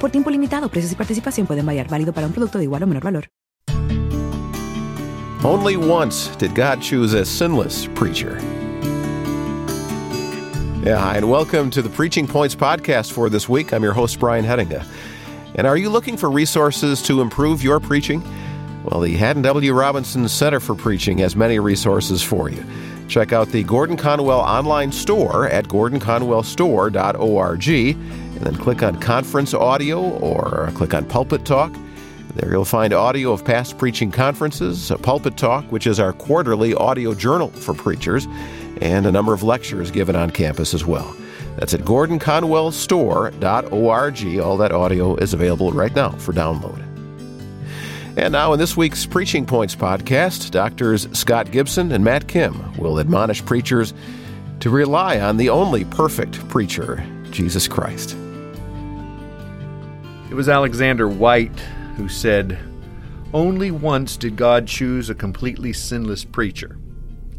Por 0.00 0.10
tiempo 0.10 0.30
limitado, 0.30 0.70
precios 0.70 0.92
y 0.92 0.96
participación 0.96 1.46
pueden 1.46 1.66
variar. 1.66 1.86
Válido 1.88 2.14
para 2.14 2.26
un 2.26 2.32
producto 2.32 2.56
de 2.56 2.64
igual 2.64 2.82
o 2.82 2.86
menor 2.86 3.04
valor. 3.04 3.28
Only 5.44 5.76
once 5.76 6.28
did 6.38 6.54
God 6.54 6.80
choose 6.80 7.14
a 7.14 7.24
sinless 7.24 7.86
preacher. 7.94 8.38
Yeah, 10.82 10.98
hi, 10.98 11.16
and 11.16 11.30
welcome 11.30 11.70
to 11.70 11.82
the 11.82 11.90
Preaching 11.90 12.26
Points 12.26 12.54
podcast 12.54 13.12
for 13.12 13.28
this 13.28 13.48
week. 13.48 13.72
I'm 13.72 13.82
your 13.82 13.92
host, 13.92 14.18
Brian 14.18 14.44
Hedinga. 14.44 14.84
And 15.56 15.66
are 15.66 15.76
you 15.76 15.90
looking 15.90 16.16
for 16.16 16.30
resources 16.30 17.02
to 17.02 17.20
improve 17.20 17.62
your 17.62 17.80
preaching? 17.80 18.22
Well, 18.84 19.00
the 19.00 19.14
Haddon 19.16 19.42
W. 19.42 19.74
Robinson 19.74 20.26
Center 20.28 20.60
for 20.60 20.74
Preaching 20.74 21.18
has 21.18 21.36
many 21.36 21.58
resources 21.58 22.22
for 22.22 22.48
you. 22.48 22.64
Check 23.10 23.32
out 23.32 23.48
the 23.48 23.64
Gordon 23.64 23.96
Conwell 23.96 24.38
online 24.38 24.92
store 24.92 25.48
at 25.48 25.66
gordonconwellstore.org 25.66 27.68
and 27.68 28.40
then 28.40 28.54
click 28.54 28.84
on 28.84 29.00
Conference 29.00 29.52
Audio 29.52 30.00
or 30.00 30.70
click 30.74 30.94
on 30.94 31.04
Pulpit 31.04 31.44
Talk. 31.44 31.74
There 32.36 32.52
you'll 32.52 32.64
find 32.64 32.92
audio 32.92 33.32
of 33.32 33.44
past 33.44 33.78
preaching 33.78 34.12
conferences, 34.12 34.92
a 34.92 34.96
Pulpit 34.96 35.36
Talk, 35.36 35.64
which 35.72 35.88
is 35.88 35.98
our 35.98 36.12
quarterly 36.12 36.72
audio 36.74 37.12
journal 37.12 37.48
for 37.48 37.74
preachers, 37.74 38.28
and 38.80 39.06
a 39.06 39.10
number 39.10 39.34
of 39.34 39.42
lectures 39.42 39.90
given 39.90 40.14
on 40.14 40.30
campus 40.30 40.72
as 40.72 40.86
well. 40.86 41.16
That's 41.56 41.74
at 41.74 41.80
gordonconwellstore.org. 41.80 44.38
All 44.38 44.56
that 44.56 44.70
audio 44.70 45.16
is 45.16 45.34
available 45.34 45.72
right 45.72 45.96
now 45.96 46.10
for 46.10 46.32
download. 46.32 46.89
And 48.16 48.32
now, 48.32 48.52
in 48.52 48.58
this 48.58 48.76
week's 48.76 49.06
Preaching 49.06 49.46
Points 49.46 49.76
podcast, 49.76 50.50
Doctors 50.50 51.08
Scott 51.16 51.52
Gibson 51.52 51.92
and 51.92 52.04
Matt 52.04 52.26
Kim 52.26 52.76
will 52.76 52.98
admonish 52.98 53.44
preachers 53.44 53.94
to 54.58 54.68
rely 54.68 55.20
on 55.20 55.36
the 55.36 55.48
only 55.48 55.84
perfect 55.84 56.46
preacher, 56.48 57.04
Jesus 57.30 57.68
Christ. 57.68 58.16
It 60.28 60.34
was 60.34 60.48
Alexander 60.48 61.08
Whyte 61.08 61.58
who 61.96 62.08
said, 62.08 62.58
Only 63.32 63.70
once 63.70 64.16
did 64.16 64.36
God 64.36 64.66
choose 64.66 65.08
a 65.08 65.14
completely 65.14 65.72
sinless 65.72 66.24
preacher. 66.24 66.78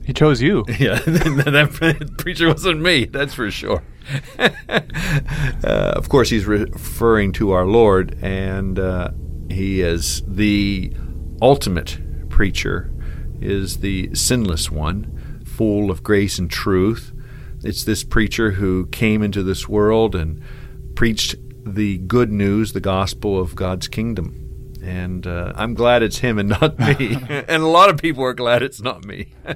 He 0.05 0.13
chose 0.13 0.41
you. 0.41 0.63
Yeah, 0.79 0.99
that 1.05 2.15
preacher 2.17 2.47
wasn't 2.47 2.81
me, 2.81 3.05
that's 3.05 3.33
for 3.33 3.51
sure. 3.51 3.83
uh, 4.39 4.81
of 5.63 6.07
course, 6.07 6.29
he's 6.29 6.45
referring 6.45 7.33
to 7.33 7.51
our 7.51 7.65
Lord, 7.65 8.17
and 8.21 8.79
uh, 8.79 9.11
he 9.51 9.81
is 9.81 10.23
the 10.27 10.93
ultimate 11.41 11.99
preacher, 12.29 12.91
is 13.39 13.77
the 13.77 14.13
sinless 14.15 14.71
one, 14.71 15.43
full 15.45 15.91
of 15.91 16.03
grace 16.03 16.39
and 16.39 16.49
truth. 16.49 17.13
It's 17.63 17.83
this 17.83 18.03
preacher 18.03 18.51
who 18.51 18.87
came 18.87 19.21
into 19.21 19.43
this 19.43 19.67
world 19.67 20.15
and 20.15 20.41
preached 20.95 21.35
the 21.63 21.99
good 21.99 22.31
news, 22.31 22.73
the 22.73 22.81
gospel 22.81 23.39
of 23.39 23.55
God's 23.55 23.87
kingdom. 23.87 24.37
And 24.83 25.27
uh, 25.27 25.53
I'm 25.55 25.75
glad 25.75 26.01
it's 26.01 26.17
him 26.17 26.39
and 26.39 26.49
not 26.49 26.79
me. 26.79 27.17
and 27.29 27.63
a 27.63 27.67
lot 27.67 27.89
of 27.89 27.97
people 27.97 28.23
are 28.23 28.33
glad 28.33 28.63
it's 28.63 28.81
not 28.81 29.05
me. 29.05 29.27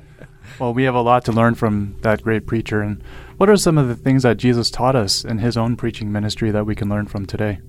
well, 0.60 0.74
we 0.74 0.84
have 0.84 0.96
a 0.96 1.02
lot 1.02 1.26
to 1.26 1.32
learn 1.32 1.56
from 1.56 1.98
that 2.02 2.22
great 2.22 2.46
preacher. 2.46 2.82
And 2.82 3.04
what 3.38 3.50
are 3.50 3.58
some 3.58 3.78
of 3.78 3.88
the 3.88 3.96
things 3.96 4.24
that 4.24 4.38
Jesus 4.38 4.70
taught 4.70 4.96
us 4.96 5.26
in 5.26 5.40
his 5.40 5.58
own 5.58 5.76
preaching 5.76 6.12
ministry 6.12 6.52
that 6.52 6.66
we 6.66 6.76
can 6.76 6.90
learn 6.90 7.08
from 7.08 7.26
today? 7.26 7.60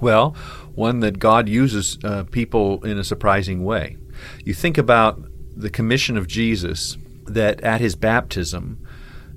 Well, 0.00 0.36
one 0.74 1.00
that 1.00 1.18
God 1.18 1.48
uses 1.48 1.98
uh, 2.04 2.24
people 2.24 2.84
in 2.84 2.98
a 2.98 3.04
surprising 3.04 3.64
way. 3.64 3.96
You 4.44 4.54
think 4.54 4.78
about 4.78 5.20
the 5.54 5.70
commission 5.70 6.16
of 6.16 6.26
Jesus 6.26 6.98
that 7.24 7.60
at 7.62 7.80
his 7.80 7.96
baptism, 7.96 8.78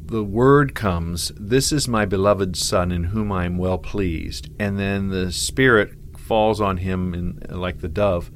the 0.01 0.23
word 0.23 0.75
comes, 0.75 1.31
This 1.35 1.71
is 1.71 1.87
my 1.87 2.05
beloved 2.05 2.55
Son 2.55 2.91
in 2.91 3.05
whom 3.05 3.31
I 3.31 3.45
am 3.45 3.57
well 3.57 3.77
pleased. 3.77 4.49
And 4.59 4.77
then 4.77 5.09
the 5.09 5.31
Spirit 5.31 5.93
falls 6.17 6.59
on 6.59 6.77
him 6.77 7.13
in, 7.13 7.43
like 7.49 7.79
the 7.81 7.87
dove. 7.87 8.31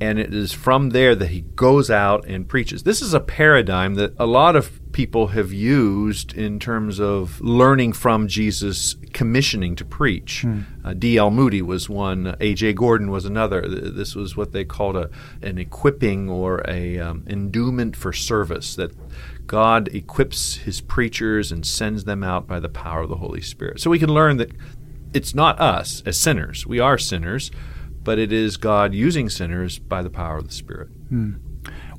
And 0.00 0.18
it 0.18 0.34
is 0.34 0.52
from 0.52 0.90
there 0.90 1.14
that 1.14 1.28
he 1.28 1.42
goes 1.42 1.90
out 1.90 2.26
and 2.26 2.48
preaches. 2.48 2.82
This 2.82 3.00
is 3.00 3.14
a 3.14 3.20
paradigm 3.20 3.94
that 3.94 4.14
a 4.18 4.26
lot 4.26 4.56
of 4.56 4.80
people 4.92 5.28
have 5.28 5.52
used 5.52 6.34
in 6.34 6.58
terms 6.58 7.00
of 7.00 7.40
learning 7.40 7.92
from 7.92 8.28
Jesus 8.28 8.94
commissioning 9.12 9.74
to 9.76 9.84
preach. 9.84 10.42
Hmm. 10.42 10.60
Uh, 10.84 10.94
D.L. 10.94 11.30
Moody 11.30 11.62
was 11.62 11.88
one, 11.88 12.36
A.J. 12.40 12.74
Gordon 12.74 13.10
was 13.10 13.24
another. 13.24 13.66
This 13.68 14.14
was 14.14 14.36
what 14.36 14.52
they 14.52 14.64
called 14.64 14.96
a, 14.96 15.10
an 15.40 15.58
equipping 15.58 16.28
or 16.28 16.62
a 16.68 16.98
um, 16.98 17.24
endowment 17.26 17.96
for 17.96 18.12
service, 18.12 18.76
that 18.76 18.92
God 19.46 19.88
equips 19.88 20.56
his 20.56 20.80
preachers 20.80 21.52
and 21.52 21.66
sends 21.66 22.04
them 22.04 22.22
out 22.22 22.46
by 22.46 22.60
the 22.60 22.68
power 22.68 23.02
of 23.02 23.08
the 23.08 23.16
Holy 23.16 23.40
Spirit. 23.40 23.80
So 23.80 23.90
we 23.90 23.98
can 23.98 24.10
learn 24.10 24.36
that 24.38 24.52
it's 25.12 25.34
not 25.34 25.60
us 25.60 26.02
as 26.06 26.18
sinners. 26.18 26.66
We 26.66 26.80
are 26.80 26.98
sinners, 26.98 27.50
but 28.02 28.18
it 28.18 28.32
is 28.32 28.56
God 28.56 28.94
using 28.94 29.28
sinners 29.28 29.78
by 29.78 30.02
the 30.02 30.10
power 30.10 30.38
of 30.38 30.48
the 30.48 30.54
Spirit. 30.54 30.88
Hmm. 31.08 31.34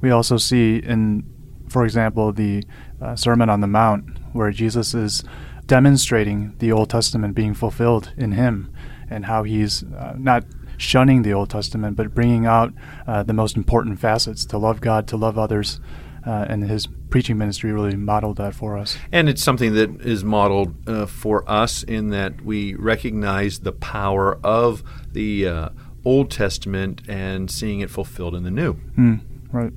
We 0.01 0.11
also 0.11 0.37
see 0.37 0.77
in, 0.77 1.23
for 1.69 1.85
example, 1.85 2.33
the 2.33 2.63
uh, 3.01 3.15
Sermon 3.15 3.49
on 3.49 3.61
the 3.61 3.67
Mount, 3.67 4.05
where 4.33 4.51
Jesus 4.51 4.93
is 4.93 5.23
demonstrating 5.67 6.55
the 6.59 6.71
Old 6.71 6.89
Testament 6.89 7.35
being 7.35 7.53
fulfilled 7.53 8.13
in 8.17 8.33
him 8.33 8.73
and 9.09 9.25
how 9.25 9.43
he's 9.43 9.83
uh, 9.83 10.13
not 10.17 10.43
shunning 10.77 11.21
the 11.21 11.33
Old 11.33 11.49
Testament, 11.49 11.95
but 11.95 12.13
bringing 12.13 12.45
out 12.45 12.73
uh, 13.07 13.23
the 13.23 13.33
most 13.33 13.55
important 13.55 13.99
facets 13.99 14.45
to 14.45 14.57
love 14.57 14.81
God, 14.81 15.07
to 15.07 15.17
love 15.17 15.37
others. 15.37 15.79
Uh, 16.25 16.45
and 16.47 16.63
his 16.63 16.87
preaching 17.09 17.37
ministry 17.37 17.71
really 17.71 17.97
modeled 17.97 18.37
that 18.37 18.55
for 18.55 18.77
us. 18.77 18.97
And 19.11 19.27
it's 19.27 19.43
something 19.43 19.73
that 19.73 20.01
is 20.01 20.23
modeled 20.23 20.73
uh, 20.87 21.05
for 21.05 21.49
us 21.49 21.83
in 21.83 22.09
that 22.09 22.41
we 22.41 22.75
recognize 22.75 23.59
the 23.59 23.73
power 23.73 24.39
of 24.41 24.83
the 25.11 25.47
uh, 25.47 25.69
Old 26.05 26.31
Testament 26.31 27.01
and 27.09 27.51
seeing 27.51 27.81
it 27.81 27.89
fulfilled 27.89 28.35
in 28.35 28.43
the 28.43 28.51
New. 28.51 28.75
Mm, 28.97 29.19
right. 29.51 29.73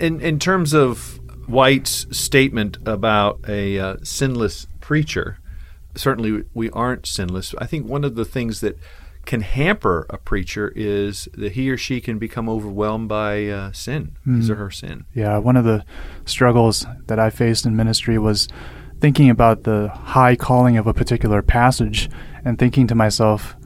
In, 0.00 0.20
in 0.20 0.40
terms 0.40 0.74
of 0.74 1.20
Whyte's 1.46 2.06
statement 2.16 2.78
about 2.86 3.40
a 3.48 3.78
uh, 3.78 3.96
sinless 4.02 4.66
preacher, 4.80 5.38
certainly 5.94 6.44
we 6.54 6.70
aren't 6.70 7.06
sinless. 7.06 7.54
I 7.58 7.66
think 7.66 7.86
one 7.86 8.04
of 8.04 8.14
the 8.14 8.24
things 8.24 8.60
that 8.60 8.78
can 9.24 9.40
hamper 9.40 10.06
a 10.10 10.18
preacher 10.18 10.72
is 10.74 11.28
that 11.34 11.52
he 11.52 11.70
or 11.70 11.76
she 11.76 12.00
can 12.00 12.18
become 12.18 12.48
overwhelmed 12.48 13.08
by 13.08 13.46
uh, 13.46 13.72
sin, 13.72 14.16
mm. 14.26 14.36
his 14.36 14.50
or 14.50 14.56
her 14.56 14.70
sin. 14.70 15.04
Yeah, 15.14 15.38
one 15.38 15.56
of 15.56 15.64
the 15.64 15.84
struggles 16.24 16.86
that 17.06 17.18
I 17.18 17.30
faced 17.30 17.64
in 17.64 17.76
ministry 17.76 18.18
was 18.18 18.48
thinking 19.00 19.30
about 19.30 19.64
the 19.64 19.88
high 19.88 20.36
calling 20.36 20.76
of 20.76 20.86
a 20.86 20.94
particular 20.94 21.42
passage 21.42 22.10
and 22.44 22.58
thinking 22.58 22.86
to 22.88 22.94
myself, 22.94 23.56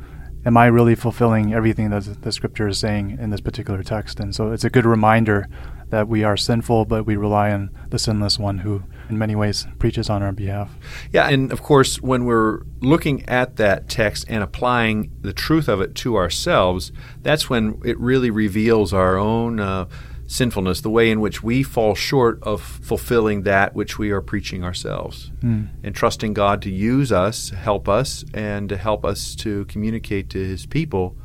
am 0.45 0.57
I 0.57 0.67
really 0.67 0.95
fulfilling 0.95 1.53
everything 1.53 1.91
that 1.91 2.23
the 2.23 2.33
scripture 2.33 2.69
is 2.69 2.79
saying 2.79 3.19
in 3.21 3.31
this 3.31 3.41
particular 3.41 3.83
text? 3.83 4.21
And 4.21 4.35
so 4.35 4.53
it's 4.53 4.65
a 4.65 4.71
good 4.71 4.87
reminder 4.87 5.49
that 5.91 6.09
we 6.09 6.25
are 6.25 6.37
sinful, 6.37 6.85
but 6.87 7.07
we 7.07 7.17
rely 7.17 7.53
on 7.53 7.71
the 7.91 7.99
sinless 7.99 8.39
one 8.39 8.59
who, 8.59 8.83
in 9.09 9.19
many 9.19 9.35
ways, 9.35 9.67
preaches 9.79 10.11
on 10.11 10.23
our 10.23 10.33
behalf. 10.33 10.75
Yeah, 11.13 11.29
and 11.29 11.53
of 11.53 11.63
course, 11.63 12.01
when 12.01 12.25
we're 12.25 12.63
looking 12.81 13.29
at 13.29 13.57
that 13.57 13.89
text 13.89 14.27
and 14.29 14.43
applying 14.43 15.13
the 15.21 15.33
truth 15.33 15.69
of 15.69 15.81
it 15.81 15.95
to 15.97 16.17
ourselves, 16.17 16.93
that's 17.23 17.49
when 17.49 17.81
it 17.85 17.99
really 17.99 18.31
reveals 18.31 18.93
our 18.93 19.17
own. 19.17 19.61
Uh, 19.61 19.87
sinfulness, 20.29 20.81
the 20.81 20.91
way 20.91 21.09
in 21.09 21.21
which 21.21 21.43
we 21.43 21.63
fall 21.63 21.95
short 21.95 22.43
of 22.43 22.61
fulfilling 22.61 23.43
that 23.43 23.75
which 23.77 23.97
we 23.97 24.11
are 24.11 24.21
preaching 24.21 24.65
ourselves, 24.65 25.31
mm. 25.41 25.69
and 25.85 25.95
trusting 25.95 26.35
God 26.35 26.61
to 26.63 26.71
use 26.71 27.13
us, 27.13 27.51
help 27.51 27.89
us, 27.89 28.25
and 28.35 28.69
to 28.69 28.77
help 28.77 29.05
us 29.05 29.37
to 29.37 29.65
communicate 29.67 30.29
to 30.31 30.45
His 30.45 30.67
people 30.67 31.17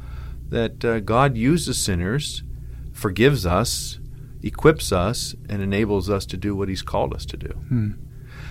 that 0.49 0.85
uh, 0.85 0.99
God 0.99 1.35
uses 1.35 1.81
sinners, 1.81 2.43
forgives 2.91 3.45
us, 3.45 3.99
equips 4.43 4.91
us 4.91 5.35
and 5.49 5.61
enables 5.61 6.09
us 6.09 6.25
to 6.27 6.37
do 6.37 6.55
what 6.55 6.69
he's 6.69 6.81
called 6.81 7.13
us 7.13 7.25
to 7.25 7.37
do. 7.37 7.49
Hmm. 7.69 7.89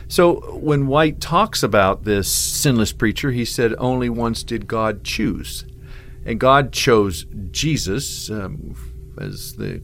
So 0.09 0.41
when 0.57 0.87
Whyte 0.89 1.21
talks 1.21 1.63
about 1.63 2.05
this 2.05 2.29
sinless 2.29 2.93
preacher, 2.93 3.31
he 3.31 3.45
said, 3.45 3.75
Only 3.79 4.09
once 4.09 4.43
did 4.43 4.67
God 4.67 5.05
choose. 5.05 5.65
And 6.25 6.39
God 6.41 6.73
chose 6.73 7.27
Jesus, 7.51 8.29
um, 8.31 8.75
as 9.19 9.55
the 9.55 9.81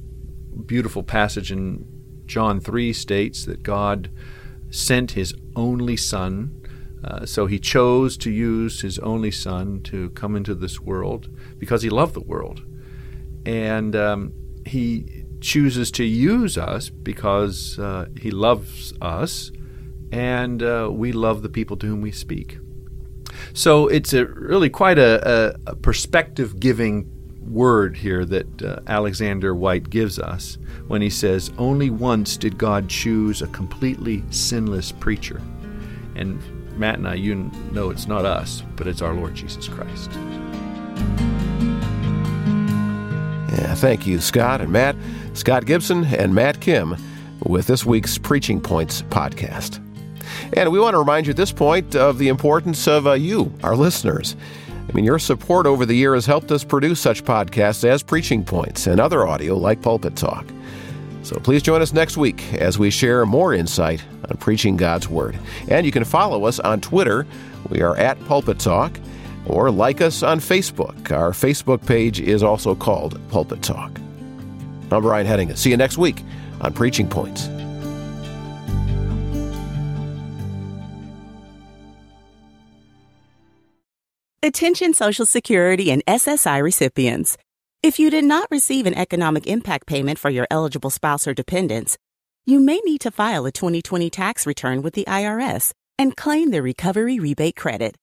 beautiful 0.67 1.03
passage 1.03 1.53
in 1.53 1.87
John 2.27 2.61
3 2.61 2.93
states, 2.93 3.45
that 3.45 3.63
God 3.63 4.11
sent 4.71 5.13
his 5.13 5.35
only 5.55 5.97
Son. 5.97 6.61
Uh, 7.05 7.25
so 7.25 7.47
he 7.47 7.59
chose 7.61 8.17
to 8.19 8.31
use 8.31 8.81
his 8.81 8.99
only 8.99 9.31
Son 9.31 9.81
to 9.83 10.11
come 10.11 10.35
into 10.35 10.55
this 10.55 10.81
world 10.81 11.29
because 11.59 11.83
he 11.83 11.89
loved 11.91 12.15
the 12.15 12.21
world. 12.21 12.63
and 13.45 13.95
um, 13.95 14.33
He 14.67 15.25
chooses 15.41 15.91
to 15.93 16.05
use 16.05 16.59
us 16.59 16.91
because 16.91 17.79
uh, 17.79 18.07
He 18.19 18.31
loves 18.31 18.93
us, 19.01 19.51
and 20.13 20.63
uh, 20.63 20.89
we 20.93 21.13
love 21.13 21.43
the 21.43 21.49
people 21.49 21.77
to 21.79 21.87
whom 21.87 22.01
we 22.01 22.13
speak. 22.13 22.59
So 23.53 23.89
it's 23.89 24.13
a 24.13 24.27
really 24.27 24.71
quite 24.71 24.99
a, 24.99 25.57
a, 25.67 25.77
perspective 25.77 26.59
giving 26.61 27.11
word 27.41 27.97
here 27.97 28.25
that 28.25 28.63
uh, 28.63 28.81
Alexander 28.87 29.55
Whyte 29.55 29.89
gives 29.91 30.19
us 30.19 30.59
when 30.89 31.03
he 31.03 31.11
says, 31.11 31.51
Only 31.59 31.91
once 31.91 32.37
did 32.37 32.59
God 32.59 32.89
choose 32.89 33.43
a 33.43 33.47
completely 33.49 34.25
sinless 34.31 34.93
preacher. 34.93 35.41
And 36.15 36.41
Matt 36.79 36.97
and 36.99 37.09
I, 37.09 37.15
you 37.15 37.35
know 37.73 37.91
it's 37.91 38.07
not 38.07 38.25
us, 38.25 38.63
but 38.77 38.87
it's 38.87 39.03
our 39.03 39.15
Lord 39.15 39.35
Jesus 39.35 39.69
Christ. 39.69 40.11
Yeah, 43.53 43.75
thank 43.75 44.07
you, 44.07 44.21
Scott 44.21 44.61
and 44.61 44.71
Matt. 44.71 44.97
Scott 45.37 45.67
Gibson 45.67 46.05
and 46.07 46.35
Matt 46.35 46.61
Kim 46.61 46.97
with 47.45 47.67
this 47.67 47.85
week's 47.85 48.17
Preaching 48.17 48.59
Points 48.59 49.03
podcast. 49.03 49.83
And 50.55 50.73
we 50.73 50.81
want 50.81 50.95
to 50.95 50.99
remind 50.99 51.27
you 51.27 51.33
at 51.33 51.37
this 51.37 51.53
point 51.53 51.95
of 51.95 52.17
the 52.17 52.29
importance 52.29 52.89
of 52.89 53.07
uh, 53.07 53.13
you, 53.13 53.53
our 53.63 53.77
listeners. 53.77 54.35
I 54.89 54.93
mean, 54.93 55.05
your 55.05 55.19
support 55.19 55.67
over 55.67 55.85
the 55.85 55.95
year 55.95 56.15
has 56.15 56.25
helped 56.25 56.51
us 56.51 56.65
produce 56.65 57.01
such 57.01 57.23
podcasts 57.23 57.85
as 57.85 58.03
Preaching 58.03 58.45
Points 58.45 58.87
and 58.87 58.99
other 58.99 59.27
audio 59.27 59.57
like 59.57 59.83
Pulpit 59.83 60.17
Talk. 60.17 60.47
So 61.23 61.37
please 61.37 61.63
join 61.63 61.83
us 61.83 61.93
next 61.93 62.17
week 62.17 62.55
as 62.55 62.79
we 62.79 62.91
share 62.91 63.27
more 63.27 63.53
insight 63.53 64.03
on 64.31 64.39
preaching 64.39 64.77
God's 64.77 65.07
Word. 65.07 65.39
And 65.69 65.85
you 65.85 65.93
can 65.93 66.05
follow 66.05 66.47
us 66.47 66.61
on 66.61 66.81
Twitter. 66.81 67.27
We 67.69 67.83
are 67.83 67.97
at 67.97 68.19
Pulpit 68.25 68.59
Talk. 68.59 68.99
Or 69.47 69.71
like 69.71 70.01
us 70.01 70.23
on 70.23 70.41
Facebook. 70.41 71.13
Our 71.13 71.31
Facebook 71.31 71.87
page 71.87 72.21
is 72.21 72.43
also 72.43 72.75
called 72.75 73.21
Pulpit 73.29 73.63
Talk. 73.63 74.01
I'm 74.91 75.03
Brian 75.03 75.27
Headinga. 75.27 75.57
See 75.57 75.71
you 75.71 75.77
next 75.77 75.99
week 75.99 76.23
on 76.61 76.73
Preaching 76.73 77.09
Points. 77.09 77.49
Attention 84.43 84.95
Social 84.95 85.27
Security 85.27 85.91
and 85.91 86.05
SSI 86.07 86.63
recipients. 86.63 87.37
If 87.83 87.99
you 87.99 88.11
did 88.11 88.25
not 88.25 88.47
receive 88.51 88.87
an 88.87 88.95
economic 88.95 89.49
impact 89.49 89.87
payment 89.87 90.21
for 90.21 90.31
your 90.31 90.47
eligible 90.53 90.91
spouse 90.91 91.27
or 91.27 91.35
dependents, 91.35 91.99
you 92.47 92.61
may 92.61 92.79
need 92.85 93.01
to 93.01 93.11
file 93.11 93.45
a 93.47 93.53
2020 93.53 94.09
tax 94.09 94.47
return 94.47 94.83
with 94.83 94.95
the 94.95 95.05
IRS 95.07 95.73
and 95.99 96.17
claim 96.17 96.53
the 96.53 96.63
recovery 96.63 97.19
rebate 97.19 97.57
credit. 97.57 97.97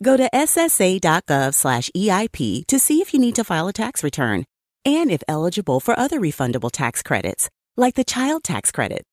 Go 0.00 0.16
to 0.16 0.30
ssa.gov 0.32 1.54
slash 1.54 1.90
EIP 1.96 2.66
to 2.66 2.78
see 2.78 3.00
if 3.00 3.12
you 3.12 3.18
need 3.18 3.34
to 3.34 3.44
file 3.44 3.66
a 3.66 3.72
tax 3.72 4.04
return 4.04 4.44
and 4.84 5.10
if 5.10 5.22
eligible 5.28 5.80
for 5.80 5.98
other 5.98 6.20
refundable 6.20 6.70
tax 6.70 7.02
credits, 7.02 7.48
like 7.76 7.94
the 7.94 8.04
child 8.04 8.44
tax 8.44 8.72
credit. 8.72 9.04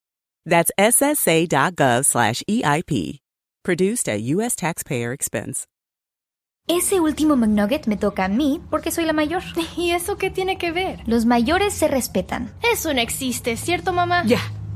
That's 0.46 0.72
ssa.gov 0.80 2.06
slash 2.06 2.44
EIP. 2.50 3.19
Produced 3.64 4.08
at 4.10 4.22
U.S. 4.22 4.56
taxpayer 4.56 5.12
expense. 5.12 5.68
Ese 6.69 7.00
último 7.00 7.38
McNugget 7.38 7.88
me 7.88 7.96
toca 7.96 8.25
a 8.25 8.28
mí 8.28 8.62
porque 8.69 8.92
soy 8.92 9.06
la 9.06 9.14
mayor. 9.14 9.42
¿Y 9.78 9.92
eso 9.92 10.18
qué 10.18 10.30
tiene 10.30 10.58
que 10.58 10.72
ver? 10.72 11.02
Los 11.06 11.25
mayores 11.25 11.74
se 11.74 11.88
respetan. 11.88 12.54
Eso 12.74 12.94
no 12.94 13.00
existe, 13.00 13.56
¿cierto, 13.56 13.94
mamá? 13.94 14.24
Ya, 14.25 14.42